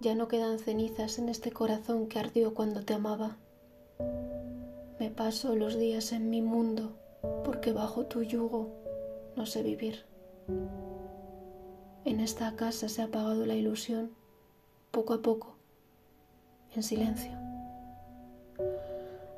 [0.00, 3.36] Ya no quedan cenizas en este corazón que ardió cuando te amaba.
[5.00, 6.96] Me paso los días en mi mundo
[7.44, 8.68] porque bajo tu yugo
[9.36, 10.04] no sé vivir.
[12.04, 14.12] En esta casa se ha apagado la ilusión,
[14.92, 15.56] poco a poco,
[16.74, 17.32] en silencio.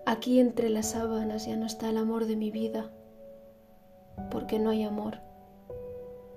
[0.04, 2.90] Aquí entre las sábanas ya no está el amor de mi vida,
[4.30, 5.18] porque no hay amor,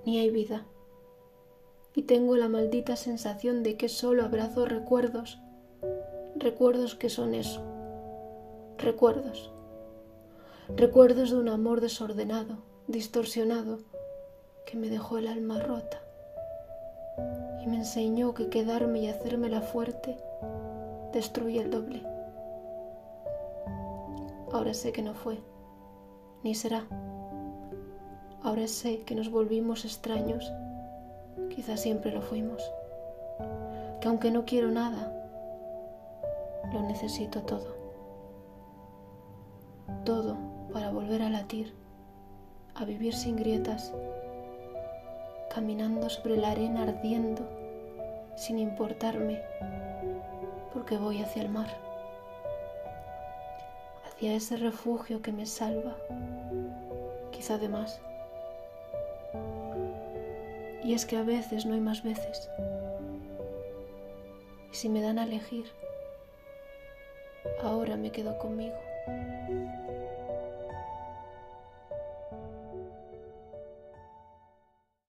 [0.06, 0.66] ni hay vida
[1.94, 5.40] y tengo la maldita sensación de que solo abrazo recuerdos,
[6.36, 7.62] recuerdos que son eso,
[8.78, 9.52] recuerdos,
[10.76, 12.58] recuerdos de un amor desordenado,
[12.88, 13.78] distorsionado,
[14.66, 16.00] que me dejó el alma rota
[17.62, 20.16] y me enseñó que quedarme y hacérmela fuerte
[21.12, 22.02] destruye el doble.
[24.52, 25.38] Ahora sé que no fue,
[26.42, 26.86] ni será.
[28.42, 30.52] Ahora sé que nos volvimos extraños
[31.54, 32.62] Quizás siempre lo fuimos.
[34.00, 35.12] Que aunque no quiero nada,
[36.72, 37.74] lo necesito todo.
[40.04, 40.36] Todo
[40.72, 41.72] para volver a latir,
[42.74, 43.92] a vivir sin grietas,
[45.54, 47.48] caminando sobre la arena ardiendo,
[48.36, 49.40] sin importarme,
[50.72, 51.68] porque voy hacia el mar,
[54.06, 55.94] hacia ese refugio que me salva,
[57.30, 58.00] quizá de más.
[60.84, 62.50] Y es que a veces no hay más veces.
[64.70, 65.64] Y si me dan a elegir,
[67.62, 68.76] ahora me quedo conmigo.